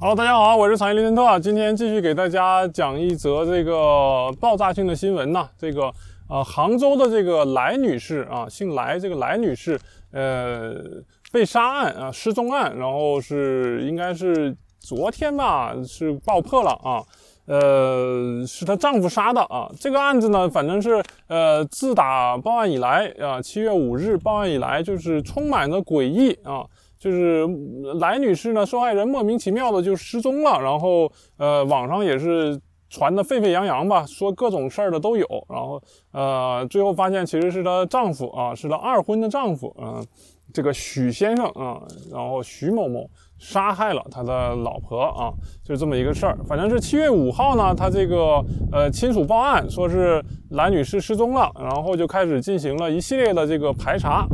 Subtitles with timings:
[0.00, 5.48] Hello，大家好，我是产业林森特，今天继续给大家讲一则这个爆炸性的新闻呐。
[5.58, 5.92] 这个
[6.28, 9.76] 呃，杭州的这个来女士啊，姓来，这个来女士
[10.12, 10.72] 呃
[11.32, 17.02] 被杀案啊，失踪案，然后是应该是昨天吧，是爆破了啊。
[17.46, 19.68] 呃，是她丈夫杀的啊。
[19.80, 26.64] 这个案子呢，反正是呃，自打报案以来啊，七月五日报案以来，就是充满了诡异啊。
[26.98, 27.46] 就是
[28.00, 32.60] 来女士呢，受害人莫名其妙的就失踪了，然后呃，网上也是
[32.90, 35.80] 传的沸沸扬扬吧，说各种事儿的都有，然后
[36.12, 40.04] 呃，最后发现其实是她丈夫啊，是她二婚的丈夫，嗯，
[40.52, 43.08] 这个许先生啊，然后许某某
[43.38, 45.30] 杀害了他的老婆啊，
[45.62, 46.36] 就这么一个事儿。
[46.48, 54.26] 反正是七月五号呢，他这个呃亲属报案说是来女士失踪了，然后就开始进行了一系列的这个排查。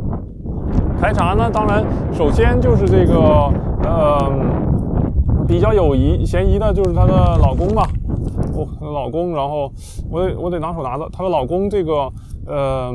[1.05, 3.15] 排查呢，当然首先就是这个，
[3.83, 4.27] 呃，
[5.47, 7.87] 比较有疑嫌疑的就是她的老公吧，
[8.55, 9.71] 我，老公，然后
[10.09, 12.11] 我得我得拿手拿着她的老公，这个，
[12.47, 12.91] 呃，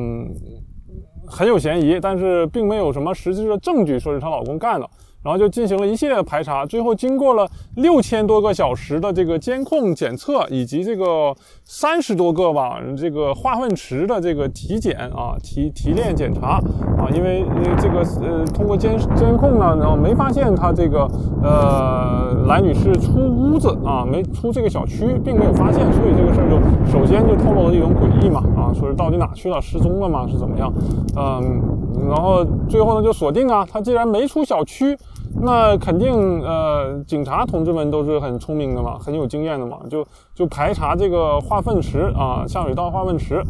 [1.25, 4.91] 很有嫌疑，但是并没有什么实质的证据说是她老公干的。
[5.23, 16.59] 然后就进行了一系列的排查，最后经过了六千多个小时的这个监控检测，以及这个三十多个吧这个化粪池的这个体检啊提提炼检查
[16.97, 17.45] 啊，因为
[17.79, 21.07] 这个呃通过监监控呢，然后没发现他这个
[21.43, 30.27] 呃来女士出屋子啊，没出这个小区，并没有发现，所以这个事儿就首先就透露了一种诡异嘛啊，说是到底哪去了，失踪了吗？
[30.27, 30.73] 是怎么样？
[31.15, 31.61] 嗯，
[32.09, 34.97] 然后最后呢就锁定啊，他既然没出小区。
[35.43, 43.43] 那肯定，呃，警察同志们都是很聪明的嘛，很有经验的嘛，就就排查这个化粪池啊，下水道化粪池，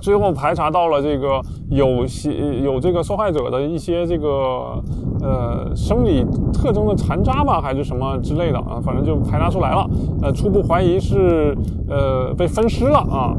[0.00, 4.82] 最后排查到了这个有些有这个受害者的一些这个
[5.22, 9.88] 呃生理特征的残渣吧，还是什么之类的啊，反正就排查出来了，
[10.22, 11.56] 呃，初步怀疑是
[11.88, 13.32] 呃被分尸了啊。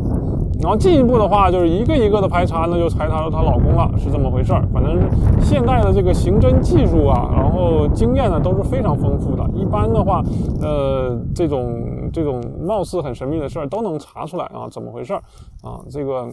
[0.60, 4.68] 然后进一步的话，就是一个一个的排查，那就排查到她老公了，是这么回事儿。
[4.74, 5.00] 反正
[5.40, 9.48] 现代的这个刑侦技术啊，然后经验呢都是非常丰富的。
[9.54, 10.24] 一般的话，
[10.62, 15.22] 呃，这种这种貌似很神秘的事儿都能查出来啊，怎么回事儿
[15.62, 15.80] 啊？
[15.92, 16.28] 这个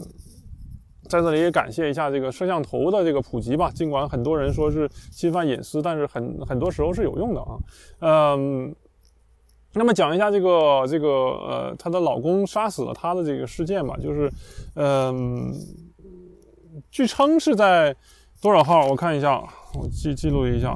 [1.08, 3.70] 在这里也感谢一下这个摄像头的这个普及吧。
[3.74, 7.56] 尽管很多人说是侵犯隐私，但是很很多时候是有用的啊。
[8.00, 8.74] 嗯。
[9.74, 14.30] 那么讲一下这个这个呃，她的老公杀死了她的这个事件吧，就是，
[14.76, 15.52] 嗯，
[16.90, 17.94] 据称是在
[18.40, 18.86] 多少号？
[18.86, 19.42] 我看一下，
[19.78, 20.74] 我记记录一下，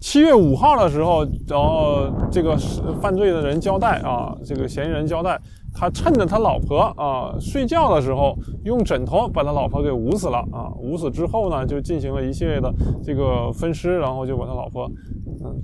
[0.00, 2.56] 七月五号的时候，然后这个
[3.00, 5.40] 犯罪的人交代啊，这个嫌疑人交代。
[5.74, 10.68] 他趁着他老婆啊睡觉的时候，用枕头把他老婆给捂死了啊！
[10.78, 12.70] 捂死之后呢，就进行了一系列的
[13.02, 14.86] 这个分尸，然后就把他老婆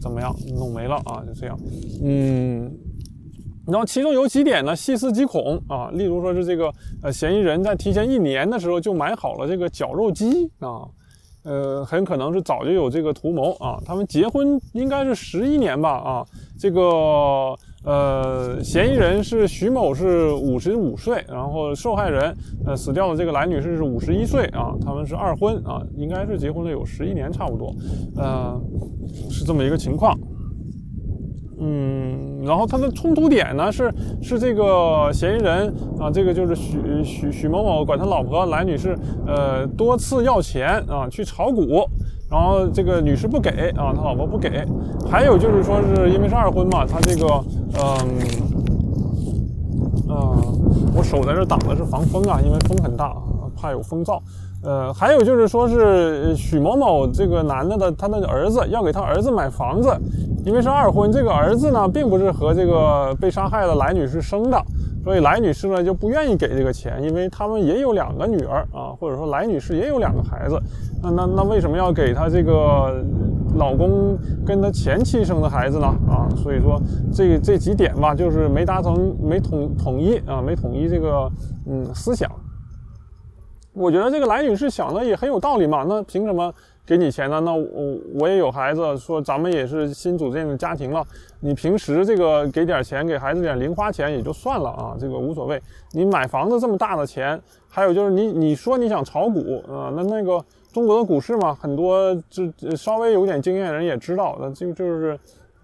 [0.00, 1.22] 怎么样弄没了啊？
[1.26, 1.58] 就这样，
[2.02, 2.70] 嗯，
[3.66, 6.72] 然后其中有几点呢，细思极恐啊，例如说是这个
[7.02, 10.88] 呃嫌疑人在提前一年的时候就买好了这个绞肉机啊，
[11.44, 13.80] 呃，很可能是早就有这个图谋啊。
[13.84, 16.26] 他们结婚应该是十一年吧啊，
[16.58, 17.56] 这个。
[17.84, 27.72] 呃，嫌疑人是徐某，是五十五岁，然后受害人，呃，死掉的这个来女士是五十一岁啊，他们是二婚啊，应该是结婚了有十一年差不多，
[28.16, 28.60] 呃，
[29.30, 30.18] 是这么一个情况。
[31.60, 38.96] 嗯，然后他的冲突点呢是是这个嫌疑人啊，这个就是许许许某某管他老婆来女士，
[39.26, 41.88] 呃，多次要钱啊，去炒股。
[42.30, 44.66] 然后这个女士不给啊，他老婆不给。
[45.10, 47.26] 还有就是说是因为是二婚嘛，他这个
[47.74, 48.08] 嗯
[50.08, 50.14] 嗯，
[50.94, 53.16] 我手在这挡的是防风啊，因为风很大，
[53.56, 54.20] 怕有风噪。
[54.62, 59.96] 呃，还有就是说是许某某这个男的的他的儿子要给他儿子买房子，
[60.44, 64.60] 因为是二婚，这个儿子呢并不是和这个被杀害的来女士生的。
[65.08, 70.60] 所以来女士呢就不愿意给这个钱，因为他们也有两个女儿啊，或者说来女士也有两个孩子，
[71.02, 73.02] 那那那为什么要给她这个
[73.56, 75.86] 老公跟她前妻生的孩子呢？
[76.06, 76.78] 啊，所以说
[77.10, 81.26] 这这几点吧，就是没达成没统统一啊，没统一这个
[81.66, 82.30] 嗯思想。
[83.72, 86.52] 我觉得这个来女士想的也很有道理嘛，那凭什么？
[86.84, 87.38] 给你钱呢？
[87.44, 91.04] 那我我也有孩子，说咱们也是新组建的家庭了。
[91.40, 95.60] 你平时这个给点钱，给孩子点零花钱也就算了啊，这个无所谓。
[95.92, 105.18] 你买房子这么大的钱，还有就是你你说你想炒股啊，那那个中国的股市嘛，很多就稍微有点经验的人也知道，那就就是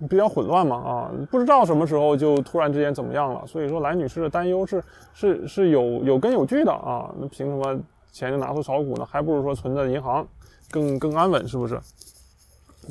[0.09, 3.45] 比较混乱嘛啊，不知道什么时候就突然之间怎么样了。
[3.47, 4.83] 所以说，来女士的担忧是
[5.13, 7.13] 是是有有根有据的啊。
[7.19, 7.81] 那凭什么
[8.13, 9.05] 钱就拿出炒股呢？
[9.11, 10.27] 还不如说存在银行。
[10.71, 11.79] 更更安稳是不是？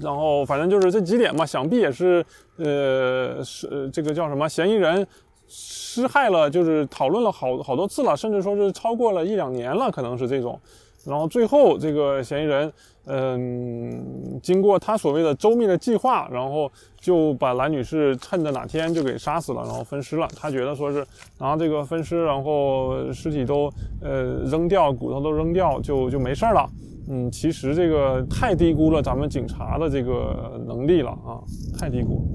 [0.01, 2.25] 然后反正就是这几点嘛，想必也是
[2.57, 5.05] 呃是这个叫什么嫌疑人
[5.47, 10.59] 施害了，就是讨论了好好多次了，甚至说是超过了一两年了，可能是这种。
[11.05, 12.71] 然后最后这个嫌疑人，
[13.07, 20.25] 嗯，经过他所谓的周密的计划，然后就把蓝女士趁着哪天就给杀死了，然后分尸了。
[20.33, 21.05] 他觉得说是
[21.39, 23.69] 拿这个分尸，然后尸体都
[24.01, 26.65] 呃扔掉，骨头都扔掉，就就没事了。
[27.09, 31.41] 嗯，其实这个太低估了咱们警察的这个能力了啊，
[31.77, 32.25] 太低估。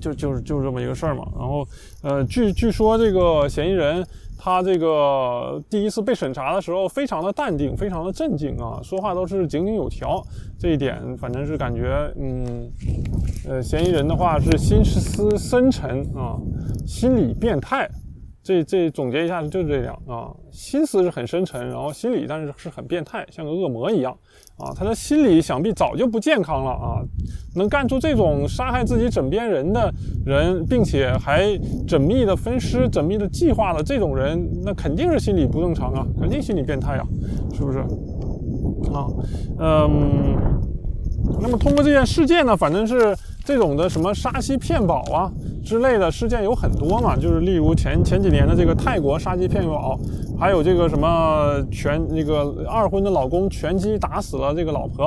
[0.00, 1.26] 就就是就是这么一个事儿嘛。
[1.36, 1.66] 然后
[2.02, 4.06] 呃，据据说这个嫌疑人。
[4.40, 10.24] 他这个第一次被审查的时候，非常的淡定，非常的镇静啊，说话都是井井有条。
[10.56, 12.70] 这一点，反正是感觉，嗯，
[13.48, 16.38] 呃，嫌疑人的话是心思深沉啊，
[16.86, 17.90] 心理变态。
[18.48, 24.16] 这这总结一下就是这样啊，心思是很深沉，然后心理但是是很变态，像个恶魔一样。
[24.56, 27.04] 啊，他的心理想必早就不健康了啊！
[27.54, 29.92] 能干出这种杀害自己枕边人的
[30.24, 31.44] 人，并且还
[31.86, 37.06] 缜密的分尸、缜密的计划的这种人，那肯定是心理不正常啊，肯定心理变态啊，
[37.52, 37.80] 是不是？
[38.90, 39.06] 啊，
[39.58, 40.36] 嗯，
[41.42, 43.14] 那么通过这件事件呢，反正是
[43.48, 45.32] 这种的什么杀妻骗保啊
[45.64, 49.98] 之类的事件有很多嘛，就是例如前前几年的这个泰国杀妻骗保。
[50.38, 55.06] 还有这个什么拳，那个二婚的老公拳击打死了这个老婆，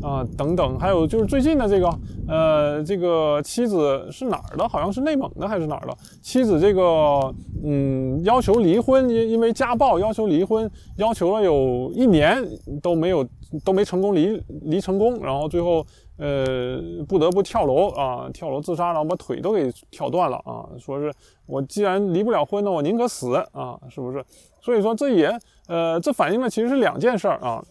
[0.00, 1.98] 啊等等，还有就是最近的这个，
[2.28, 4.68] 呃，这个妻子是哪儿的？
[4.68, 5.96] 好像是内蒙的还是哪儿的？
[6.22, 7.34] 妻子这个，
[7.64, 12.40] 嗯，要求离婚，因因为家暴要求离婚，要求了有一年
[12.80, 13.26] 都没有
[13.64, 15.86] 都没成功离离成功，然后最后。
[16.20, 20.66] 呃，不得不跳楼啊，跳楼自杀，然后把腿都给跳断了啊！
[20.76, 21.14] 说是
[21.46, 24.24] 我既然离不了婚呢，我宁可死啊，是不是？
[24.60, 25.32] 所以说这也
[25.68, 27.62] 呃，这反映了其实是两件事儿啊。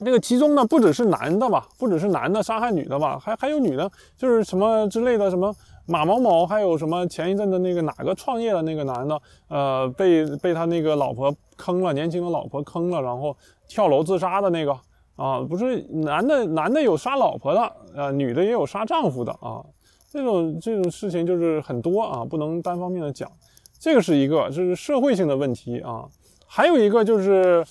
[0.00, 3.88] 那个其中呢，不只是男的吧，不只是男的杀害女的吧，还还有女的，
[4.18, 5.54] 就是什么之类的，什么
[5.86, 13.36] 马某某，还有什么前一阵的那个哪个创业的那个男的，呃，被被他那个老婆坑了，年轻的老婆坑了，然后
[13.68, 14.76] 跳楼自杀的那个。
[15.16, 19.64] 啊，不是男的，男的有杀老婆的，呃，女的也有杀丈夫的啊，
[20.10, 23.30] 这种这种事情就是很多啊，不能单方面的讲，
[23.78, 26.04] 这个是一个，这是社会性的问题啊，
[26.48, 27.64] 还有一个就是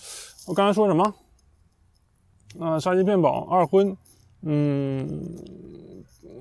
[0.48, 1.14] 我刚才说什么，
[2.62, 3.94] 啊，杀妻骗保、二婚，
[4.44, 5.08] 嗯。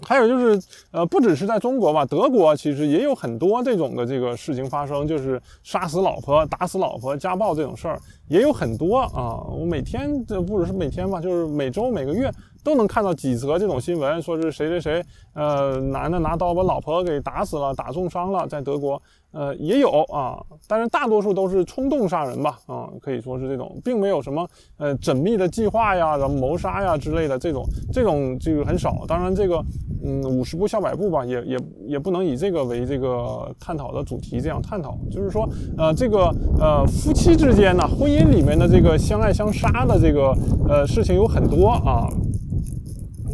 [0.04, 0.60] 还有就是，
[0.90, 9.46] 呃，不只是在中国吧，德国其实也有很多这种的这个事情发生，就是杀死老婆、打死老婆、家暴这种事儿也有很多啊。
[9.48, 12.28] 我每天这不只是每天吧，就是每周、每个月
[12.62, 15.04] 都能看到几则这种新闻，说是谁谁谁，
[15.34, 19.00] 呃，男的拿刀把老婆给打死了、打重伤了，在德国。
[19.32, 20.38] 呃，也有啊，
[20.68, 29.06] 但是大多数都是冲动杀人吧，啊，可以说是这种，并没有什么呃缜密的计划呀，然后谋杀呀之类的这种，这种这个很少。
[29.08, 29.64] 当然，这个
[30.04, 34.98] 嗯，五十步笑百步吧，也也也不能以这个为这个探讨的主题这样探讨。
[35.10, 35.48] 就是说，
[35.78, 36.26] 呃，这个
[36.60, 40.36] 呃夫妻之间呢，婚姻里面的这个相爱相杀的这个
[40.68, 42.06] 呃事情有很多啊。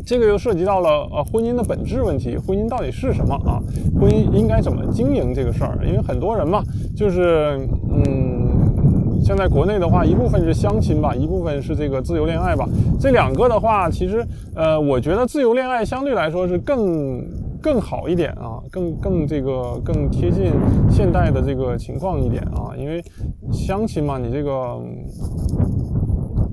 [0.09, 3.61] 这个又涉及到了呃婚姻的本质问题，婚姻到底是什么啊？
[4.01, 5.79] 婚姻应该怎么经营这个事儿？
[5.87, 6.63] 因为很多人嘛，
[6.97, 7.61] 就是
[7.91, 12.67] 嗯，现在国内的话，一部分是相亲吧，一部分是这个自由恋爱吧。
[12.99, 14.27] 这两个的话，其实
[14.57, 17.23] 呃，我觉得自由恋爱相对来说是更
[17.61, 20.47] 更好一点啊，更更这个更贴近
[20.91, 23.05] 现代的这个情况一点啊，因为
[23.53, 24.81] 相亲嘛，你这个。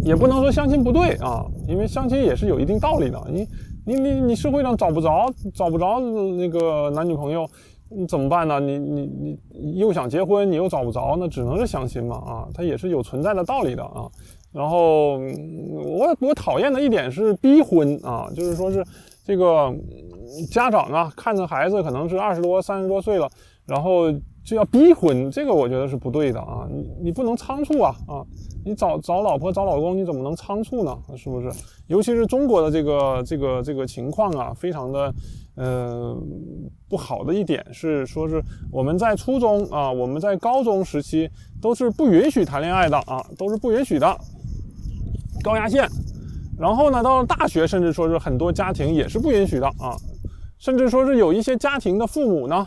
[0.05, 3.19] 也不能说相亲不对啊，因为相亲也是有一定道理的。
[3.27, 3.47] 你
[3.85, 7.49] 你你你社会上找不着找不着那个男女朋友，
[7.89, 8.59] 你怎么办呢？
[8.59, 14.05] 你你你又想结婚，你又找不着，那只能是相亲嘛啊，它也是有存在的道理的啊。
[14.53, 18.85] 然后我我讨厌的一点是逼婚啊，就是说是
[19.25, 19.73] 这个
[20.51, 23.27] 家长啊，看着孩子可能是二十多三十多岁了，
[23.65, 24.11] 然后
[24.45, 28.21] 就要逼婚，这个我觉得是不对的啊，你你不能仓促啊啊。
[28.63, 30.95] 你找找老婆找老公，你怎么能仓促呢？
[31.15, 31.51] 是不是？
[31.87, 35.13] 尤其是中国的这个这个这个情况啊，非常的
[35.55, 36.17] 呃
[36.89, 41.29] 不好的一点是，说是我们在初中啊，我们在高中时期
[41.61, 44.17] 都是不允许谈恋爱的啊，都是不允许的
[45.43, 45.87] 高压线。
[46.57, 49.95] 然后呢，到了大学，甚至说是很多家庭也是不允许的啊，
[50.57, 52.65] 甚至说是有一些家庭的父母呢，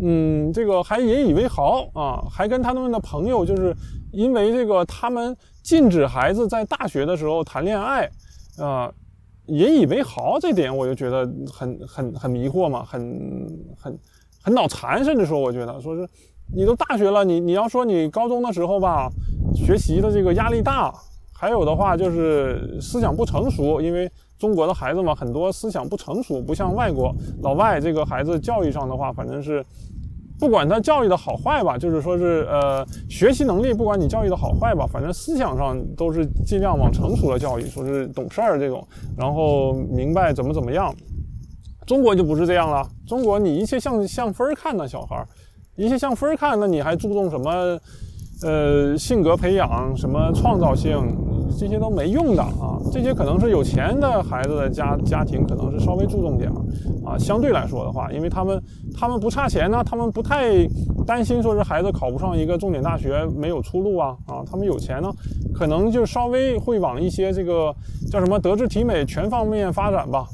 [0.00, 3.74] 嗯，这个还引以为豪啊，还跟他们的朋友就是。
[4.12, 8.10] 因为这个，他们禁止孩子在大学的时候谈恋爱，
[8.56, 8.90] 啊，
[9.44, 13.46] 引以为豪，这点我就觉得很很很迷惑嘛，很
[13.78, 13.98] 很
[14.42, 16.08] 很脑残，甚至说，我觉得说是
[16.54, 19.10] 你都大学了，你你要说你高中的时候吧，
[19.54, 20.94] 学习的这个压力大，
[21.38, 29.64] 还有的话就是思想不成熟，因为中国的孩子嘛，很多思想不成熟，不像外国老外这个孩子教育上的话，反正是
[30.38, 40.94] 不管他教育的好坏吧，就是说是呃学习能力，不管你教育的好坏吧，反正思想上都是尽量往成熟的教育，说是懂事儿这种，然后明白怎么怎么样。
[41.86, 45.26] 中国就不是这样了，中国你一切向向分儿看呢，小孩儿
[45.76, 47.78] 一切向分儿看，那你还注重什么？
[48.42, 50.98] 呃，性格培养什么创造性，
[51.58, 52.76] 这些都没用的啊！
[52.92, 56.50] 这些可能是有钱的孩子的家家庭，可能是稍微注重点
[57.02, 57.16] 啊。
[57.16, 58.62] 相对来说的话，因为他们
[58.94, 60.68] 他们不差钱呢，他们不太
[61.06, 64.44] 担心说是孩子考不上一个重点大学没有出路啊啊！
[64.44, 65.10] 他们有钱呢，
[65.54, 67.74] 可能就稍微会往一些这个
[68.10, 70.26] 叫什么德智体美全方面发展吧。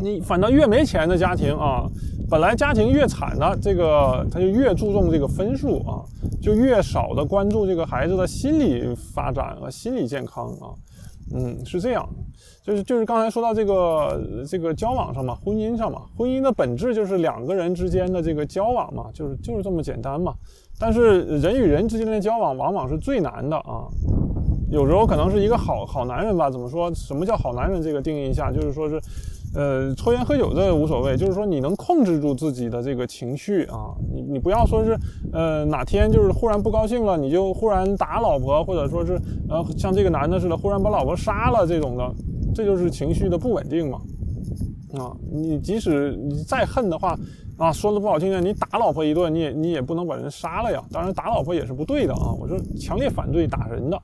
[0.00, 1.84] 你反倒越没钱的家庭啊。
[2.28, 6.02] 本来家庭越惨的，这个他就越注重这个分数啊，
[6.40, 10.72] 就越少的关注这个孩子的心理发展和心理健康啊，
[11.34, 12.08] 嗯，是这样，
[12.64, 20.34] 就是就是刚才说到这个这个交往上嘛，婚姻上嘛，婚姻的本质就是两个人之间的这个交往嘛，就是就是这么简单嘛。
[20.80, 23.86] 但是人与人之间的交往往往是最难的啊，
[24.70, 26.92] 有时候可能是一个好好男人吧，怎么说？
[26.94, 27.82] 什么叫好男人？
[27.82, 28.98] 这个定义一下，就是说是。
[29.54, 34.98] 呃，抽烟喝酒这无所谓，就是说你能控制住自己的这个情绪啊，你你不要说是，
[35.32, 42.12] 呃，哪天就是忽然不高兴了，你就忽然打老婆，或者说是，呃，像这个男的似的，忽然把老婆杀了这种的，
[42.52, 44.00] 这就是情绪的不稳定嘛。
[44.98, 47.16] 啊，你即使你再恨的话，
[47.56, 50.82] 啊，说的不好听点，你打老婆一顿，你也你也不能把人杀了呀。
[50.90, 53.96] 当然打老婆也是不对的啊，我是强烈反对打人的，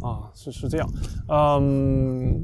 [0.00, 0.88] 啊，是是这样，
[1.28, 2.34] 嗯。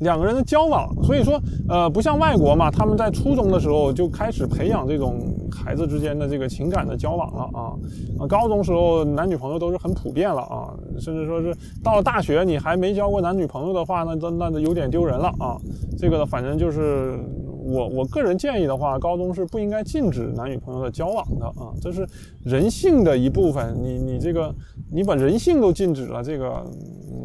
[0.00, 7.72] 两个人的交往，所以说，呃，不像外国嘛，他们在初中的时候就开始培养这种孩子之间的这个情感的交往了啊，
[8.18, 15.56] 啊，高中时候男女朋友都是很普遍了啊，甚至说是到了大学你还没交过男女朋友的话，那那那有点丢人了啊，
[15.98, 17.18] 这个，反正就是。
[17.62, 22.04] 我我个人建议的话，高中是不应该禁止男女朋友的交往的啊，这是
[22.42, 23.76] 人性的一部分。
[23.80, 24.52] 你你这个
[24.90, 26.64] 你把人性都禁止了，这个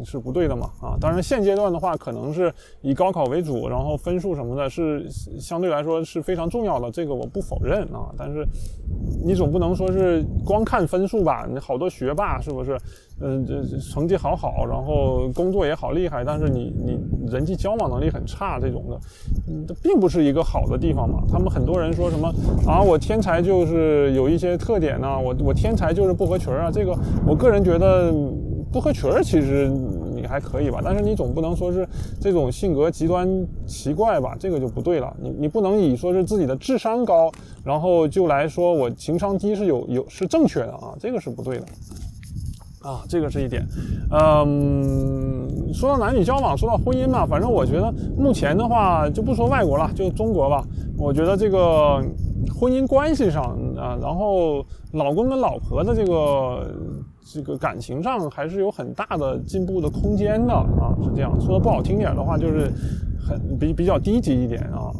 [0.04, 0.96] 是不对的嘛啊。
[1.00, 5.06] 当然现阶段的话，可能是以高考为主，然后分数什么的是
[5.38, 8.10] 相对来说是非常重要的，这个我不否认啊。
[8.16, 8.46] 但是
[9.24, 11.46] 你总不能说是光看分数吧？
[11.50, 12.78] 你好多学霸是不是？
[13.18, 17.00] 嗯，这成绩好好，然后工作也好厉害，但是你你
[17.32, 19.00] 人际交往能力很差，这种的，
[19.66, 21.22] 这并不是一个好的地方嘛。
[21.26, 22.28] 他们很多人说什么
[22.66, 26.70] 啊，我天才就是有一些特点呢，我我天才就是不合群啊。
[26.70, 26.94] 这个
[27.26, 28.12] 我个人觉得
[28.76, 29.68] 不合群儿其实
[30.14, 31.88] 你还可以吧，但是你总不能说是
[32.20, 33.26] 这种性格极端
[33.66, 35.16] 奇怪吧，这个就不对了。
[35.18, 37.32] 你你不能以说是自己的智商高，
[37.64, 41.64] 然后就来说我情商低是有有是正确的啊，这个是不对的。
[42.82, 43.66] 啊，这个是一点，
[44.10, 50.62] 嗯，说到男女交往，说到婚姻嘛，反正我觉得目前的话，就不说外国了，就中国吧。
[50.98, 51.96] 我觉得这个
[52.54, 56.70] 婚姻关系上啊，然后老公跟老婆的这个
[57.28, 61.38] 这个感情上，还是有很大的进步的空间的啊，是这样。
[61.40, 62.70] 说的不好听点的话，就是
[63.20, 64.92] 很比比较低级一点啊。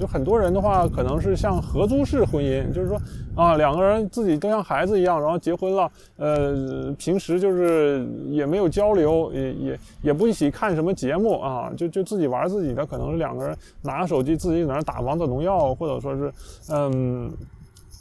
[0.00, 3.00] 就很多人的话，可能是像合租式婚姻，就是说
[3.36, 16.32] 啊，两个人自己都像孩子一样，然后结婚了，呃，平时就是也没有交流，也也也不一起看什么节目啊，就就自己玩自己的，可能是两个人拿着手机自己在那打王者荣耀，或者说是
[16.70, 17.30] 嗯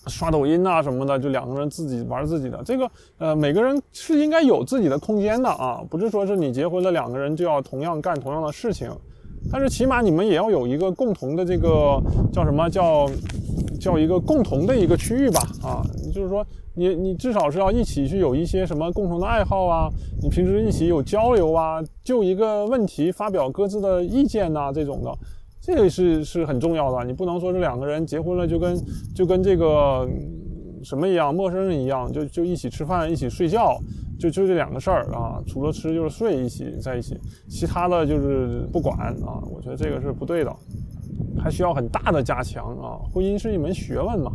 [0.07, 2.61] 刷抖音啊什么的，就两个人自己玩自己的。
[2.63, 8.89] 这个呃，每个人是应该有自己的空间的啊，不是说是你结婚了两个人就要同样干同样的事情。
[9.51, 11.99] 但是起码你们也要有一个共同的这个
[12.31, 13.09] 叫什么叫
[13.79, 15.81] 叫一个共同的一个区域吧啊，
[16.13, 19.89] 就是说你你至少是要一起去有一些什么共同的爱好啊，
[20.21, 25.11] 你平时一起有交流啊，就一个问题发表各自的意见呐这种的，
[25.61, 27.05] 这个是是很重要的。
[27.05, 28.75] 你不能说这两个人结婚了就跟
[29.13, 30.07] 就跟这个
[30.83, 33.77] 什么一样陌生人一样，就就一起吃饭一起睡觉。
[34.19, 37.17] 就就这两个事儿啊，除了吃就是睡，一起在一起，
[37.49, 39.41] 其他的就是不管啊。
[39.51, 40.55] 我觉得这个是不对的，
[41.39, 43.01] 还需要很大的加强啊。
[43.11, 44.31] 婚姻是一门学问嘛，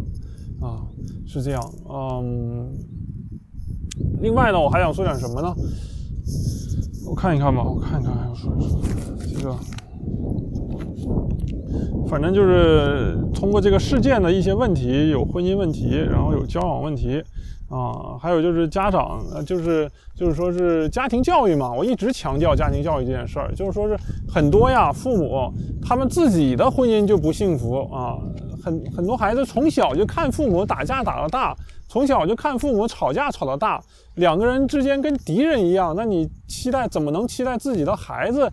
[0.61, 0.83] 啊，
[1.25, 1.73] 是这样。
[1.88, 2.68] 嗯，
[4.21, 5.54] 另外呢，我还想说点什么呢？
[7.09, 8.80] 我看一看吧，我看一看还要说一说
[9.21, 9.54] 这个，
[12.09, 17.23] 反正就是通过这个事件的一些问题，有婚姻问题，然后有交往问题。
[17.69, 23.97] 啊，还有就是家长，就是就是说是家庭教育嘛，我一直强调家庭教育这件事儿，就是说是
[24.33, 28.17] 很多呀，父母他们自己的婚姻就不幸福啊，
[28.63, 31.57] 很很多孩子从小就看父母打架打到大，
[31.89, 33.83] 从小就看父母吵架吵到大，
[34.15, 38.49] 两个人之间跟敌人一样，那你期待怎么能期待自己的孩子，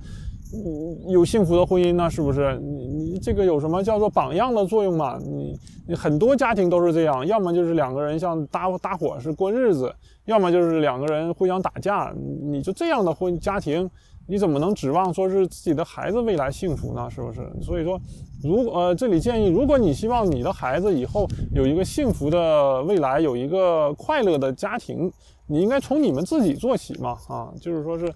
[1.07, 2.09] 有幸福的婚姻呢？
[2.09, 2.59] 是不是？
[2.59, 5.17] 你你这个有什么叫做榜样的作用嘛？
[5.17, 9.93] 你你很多家庭都是这样，要么就是两个人像搭搭伙是过日子，
[10.25, 12.13] 要么就是两个人互相打架。
[12.43, 13.89] 你就这样的婚家庭，
[14.27, 17.09] 你怎么能指望说是自己的孩子未来幸福呢？
[17.09, 17.41] 是不是？
[17.61, 17.99] 所以说，
[18.43, 25.11] 如果呃，这里建议，如果你希望你的孩子以后有一个幸福的未来，有一个快乐的家庭，
[25.47, 27.17] 你应该从你们自己做起嘛。
[27.27, 28.13] 啊，就是说是。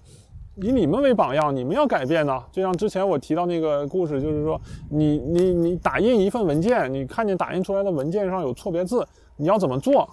[0.60, 2.42] 以你们为榜样，你们要改变呢。
[2.50, 4.60] 就像之前我提到那个故事，就是说，
[4.90, 10.08] 你你你打印一份文件，你看见打印出来的文件上有错别字，你要怎么做？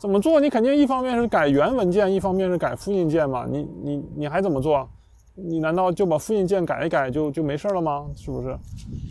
[0.00, 0.40] 怎么做？
[0.40, 3.46] 你肯定一方面是改原文件，一方面是改复印件嘛。
[3.48, 4.88] 你你你还怎么做？
[5.34, 8.06] 你难道就把复印件改一改就就没事了吗？
[8.16, 8.56] 是不是？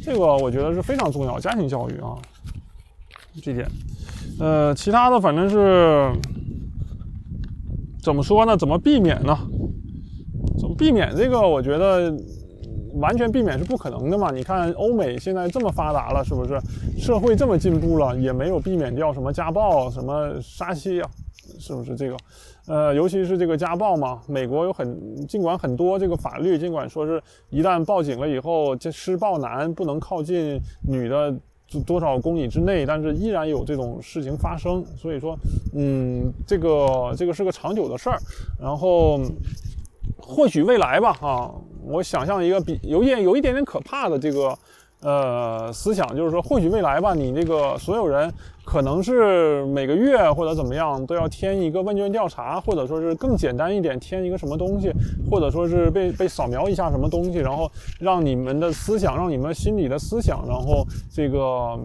[0.04, 2.18] 这个我觉得是非常重要，家庭教育啊，
[3.42, 3.68] 这点。
[4.40, 6.12] 呃，其他的反正是
[8.04, 8.58] 怎么说呢？
[8.58, 9.38] 怎么避免呢？
[10.80, 11.40] 避免这个？
[11.40, 12.12] 我觉得
[12.94, 14.32] 完全避免是不可能的嘛。
[14.32, 16.58] 你看欧美现在这么发达了，是不是？
[16.98, 21.10] 社会这么进步了，也没有避免掉什么家暴、什么杀妻啊，
[21.60, 22.18] 是不是这个？
[22.68, 30.58] 呃，尤其是这个家暴嘛，美国有很尽管很多这个法律，尽管说是一旦报警了以后，这施暴男不能靠近
[30.88, 31.36] 女的
[31.86, 34.86] 多少公里之内，但是依然有这种事情发生。
[34.96, 35.38] 所以说，
[35.76, 38.18] 嗯，这个这个是个长久的事儿，
[38.60, 39.20] 然后。
[40.22, 41.52] 或许未来吧，啊，
[41.84, 44.58] 我想象一个比有点有一点点可怕的这个
[45.02, 48.32] 呃思想，就是说，或许未来吧，你这个所有人
[48.64, 54.92] 可能是每个月或者怎么样都要填一个问卷调查，或者说是更简单一点，填一个什么东西，
[55.30, 61.80] 或者说是被被扫描一下什么东西，然后让你们的思想，让你们心里的思想，然后这个。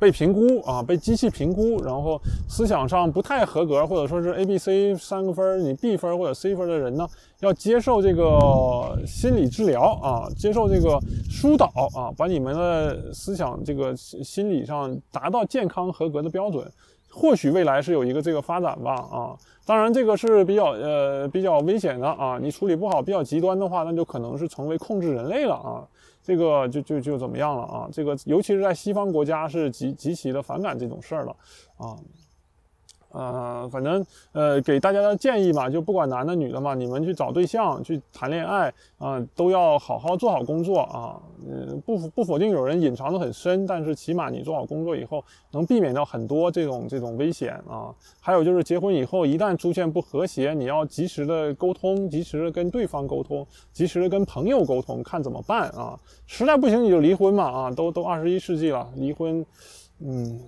[0.00, 7.06] 被评估啊，被机器评估，然后思想上不太合格，或者说是 A、B、C 三个分，你 B 分或者 C 分的人呢，
[7.40, 16.66] 要接受这个心理治疗啊，接受这个疏导啊，把你们的思想这个心理上达到健康合格的标准。
[17.12, 19.36] 或许未来是有一个这个发展吧啊，
[19.66, 25.82] 当然这个是比较呃比较危险的啊，你处理不好比较极端的话，那就可能是成为控制人类了啊。
[26.22, 27.88] 这个就就就怎么样了啊？
[27.92, 31.36] 这个尤其是在西方国家是极极其的反感这种事儿了
[31.76, 31.96] 啊。
[33.12, 41.20] 呃，反正呃，给大家的建议嘛，就不管男的女的嘛，你们去找对象、去谈恋爱啊，都要好好做好工作啊。
[41.48, 47.92] 嗯，不不否定有人隐藏的很深，但是起码你做好工作以后，能避免掉很多这种这种危险啊。
[48.20, 55.98] 还有就是结婚以后，一旦出现不和谐，你要及时的沟通，及时的跟对方沟通，及时的跟朋友沟通，看怎么办啊。
[56.26, 59.44] 实在不行你就离婚嘛啊，都都二十一世纪了，离婚，
[59.98, 60.40] 嗯。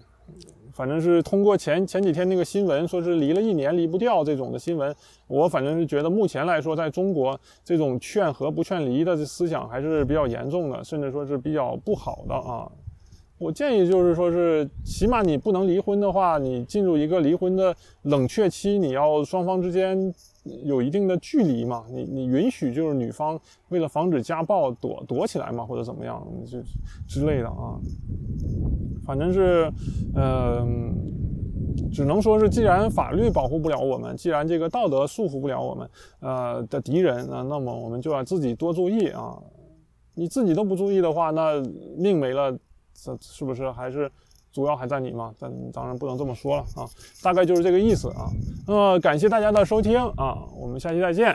[0.72, 4.94] 反正是通过前前几天那个新闻，说是离了一年离不掉这种的新闻，
[5.26, 12.70] 我反正是觉得目前来说，在中国这种劝和不劝离的思想还是比较严重的，甚至说是比较不好的啊。
[13.38, 20.14] 我建议就是说是，起码你不能离婚的话，你进入一个离婚的冷却期，你要双方之间
[20.62, 23.36] 有一定的距离嘛，你你允许就是女方
[23.70, 26.58] 为了防止家暴躲躲起来嘛，或者怎么样就
[27.08, 27.74] 之类的啊。
[29.04, 29.70] 反正是，
[30.14, 30.94] 嗯，
[31.92, 39.36] 只能说是，既然法律保护不了我们，既然这个道德束缚不了我们，呃的敌人啊，那么我们就要自己多注意啊。
[40.14, 41.58] 你自己都不注意的话，那
[41.96, 42.52] 命没了，
[42.94, 44.10] 这是不是还是
[44.52, 45.32] 主要还在你嘛？
[45.38, 46.84] 但当然不能这么说了啊，
[47.22, 48.28] 大概就是这个意思啊。
[48.66, 51.34] 那么感谢大家的收听啊，我们下期再见。